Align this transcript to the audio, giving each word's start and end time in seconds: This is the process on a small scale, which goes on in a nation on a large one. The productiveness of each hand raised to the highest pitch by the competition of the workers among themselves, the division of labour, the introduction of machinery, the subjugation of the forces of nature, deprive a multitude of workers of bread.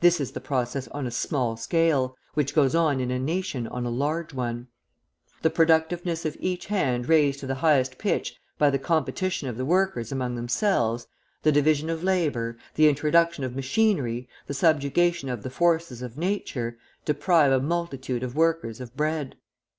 This 0.00 0.18
is 0.18 0.32
the 0.32 0.40
process 0.40 0.88
on 0.92 1.06
a 1.06 1.10
small 1.10 1.58
scale, 1.58 2.16
which 2.32 2.54
goes 2.54 2.74
on 2.74 3.00
in 3.00 3.10
a 3.10 3.18
nation 3.18 3.66
on 3.66 3.84
a 3.84 3.90
large 3.90 4.32
one. 4.32 4.68
The 5.42 5.50
productiveness 5.50 6.24
of 6.24 6.38
each 6.40 6.64
hand 6.68 7.06
raised 7.06 7.40
to 7.40 7.46
the 7.46 7.56
highest 7.56 7.98
pitch 7.98 8.34
by 8.56 8.70
the 8.70 8.78
competition 8.78 9.46
of 9.46 9.58
the 9.58 9.66
workers 9.66 10.10
among 10.10 10.36
themselves, 10.36 11.06
the 11.42 11.52
division 11.52 11.90
of 11.90 12.02
labour, 12.02 12.56
the 12.76 12.88
introduction 12.88 13.44
of 13.44 13.54
machinery, 13.54 14.26
the 14.46 14.54
subjugation 14.54 15.28
of 15.28 15.42
the 15.42 15.50
forces 15.50 16.00
of 16.00 16.16
nature, 16.16 16.78
deprive 17.04 17.52
a 17.52 17.60
multitude 17.60 18.22
of 18.22 18.34
workers 18.34 18.80
of 18.80 18.96
bread. 18.96 19.36